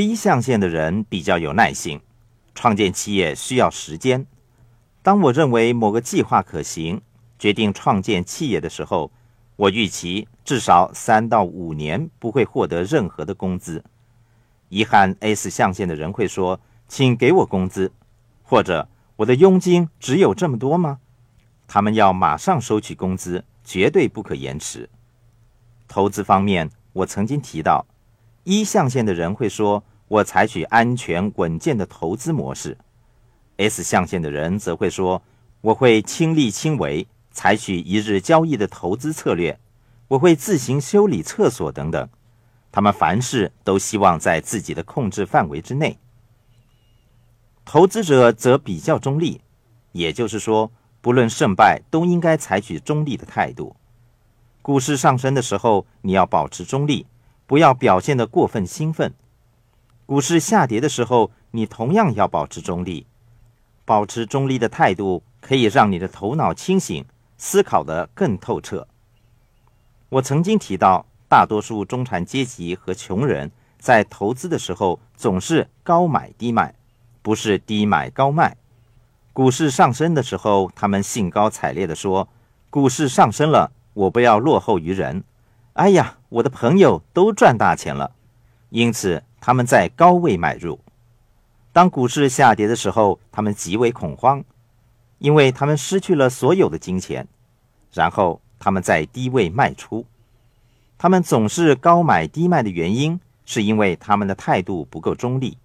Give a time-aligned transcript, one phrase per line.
[0.00, 2.00] 一象限的人比较有耐心，
[2.54, 4.26] 创建企业需要时间。
[5.02, 7.00] 当我认为某个计划可行，
[7.38, 9.10] 决定创建企业的时候，
[9.56, 13.82] 我预期至少三到五年不会获得任何的工资。
[14.68, 17.90] 遗憾 S 象限的人会说：“请给我工资，
[18.42, 21.00] 或者我的佣金只有这么多吗？”
[21.66, 24.88] 他们要马上收取工资，绝对不可延迟。
[25.88, 27.86] 投资方面，我曾经提到，
[28.44, 32.76] 一象限的人会说：“我采取安全稳健的投资模式。
[33.56, 35.22] ”S 象限的人则会说
[35.62, 39.56] ：“我会亲力亲为。”采取一日交易的投资策略，
[40.08, 42.08] 我会自行修理厕所等等。
[42.72, 45.96] 他们凡事都希望在自己的控制范围之内。
[47.64, 49.40] 投资者则比较中立，
[49.92, 53.76] 也就是说，不论胜败，都应该采取中立的态度。
[54.60, 57.06] 股市上升的时候，你要保持中立，
[57.46, 59.12] 不要表现得过分兴奋；
[60.10, 63.06] 股市下跌的时候，你同样要保持中立。
[63.84, 67.04] 保持中立的态度，可以让你的头脑清醒。
[67.38, 68.88] 思考的更透彻。
[70.08, 76.74] 我曾经提到，大多数中产阶级和穷人在投资的时候总是高买低卖，
[77.22, 78.56] 不是低买高卖。
[79.32, 82.28] 股市上升的时候，他们兴高采烈地说
[82.68, 85.22] ：“股市上升了，我不要落后于人。”
[85.74, 88.10] 哎呀，我的朋友都赚大钱了，
[88.70, 90.80] 因此他们在高位买入。
[91.72, 94.42] 当股市下跌的时候，他们极为恐慌。
[95.18, 97.28] 因为他们失去了所有的金钱，
[97.92, 100.06] 然后他们在低位卖出。
[100.96, 105.58] 他们总是高买低卖的原因，是因为他们的态度不够中立。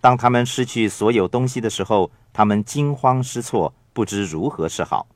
[0.00, 5.06] 当他们失去所有东西的时候，他们惊慌失措，不知如何是好。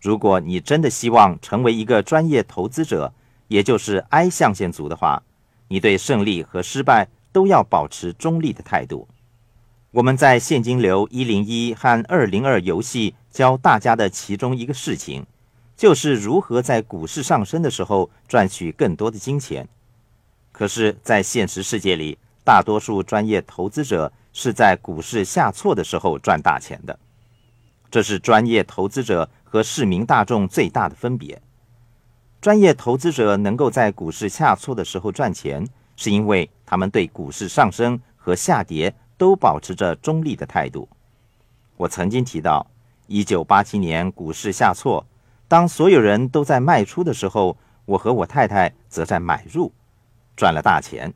[0.00, 3.12] 如果你真的希望成为一个专业投资者，
[3.48, 5.20] 也就是 I 象限族的话，
[5.68, 9.06] 你对胜利和失败都要保持中立的态度。
[9.90, 15.24] 我们在现金流一零一和二零二游戏教大家的其中一个事情，
[15.76, 19.66] 就是如何在股市上升的时候赚取更多的金钱。
[20.52, 26.98] 可是，在现实世界里，大多数专业投资者是在股市下挫的时候赚大钱的。
[27.90, 31.40] 这是专业投资者和市民大众最大的分别。
[32.40, 35.66] 专业投资者能够在股市下挫的时候赚钱，
[35.96, 38.94] 是因为他们对股市上升和下跌。
[39.18, 40.88] 都保持着中立的态度。
[41.76, 42.64] 我曾经提到，
[43.08, 45.04] 一九八七年股市下挫，
[45.48, 49.72] 当所有人都在卖出的时候，我和我太太则在买入，
[50.36, 51.12] 赚了大钱。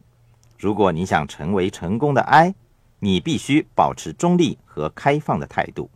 [0.59, 2.57] 如果你想成为成功的 I，
[2.99, 5.89] 你必须保持中立和开放的态度。